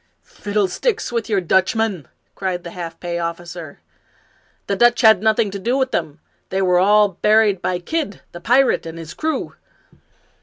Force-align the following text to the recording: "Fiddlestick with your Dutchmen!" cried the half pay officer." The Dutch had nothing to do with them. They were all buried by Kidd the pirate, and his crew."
"Fiddlestick 0.41 1.11
with 1.11 1.29
your 1.29 1.39
Dutchmen!" 1.41 2.07
cried 2.33 2.63
the 2.63 2.71
half 2.71 2.99
pay 2.99 3.19
officer." 3.19 3.81
The 4.65 4.75
Dutch 4.75 5.01
had 5.01 5.21
nothing 5.21 5.51
to 5.51 5.59
do 5.59 5.77
with 5.77 5.91
them. 5.91 6.19
They 6.49 6.63
were 6.63 6.79
all 6.79 7.09
buried 7.09 7.61
by 7.61 7.77
Kidd 7.77 8.21
the 8.31 8.41
pirate, 8.41 8.87
and 8.87 8.97
his 8.97 9.13
crew." 9.13 9.53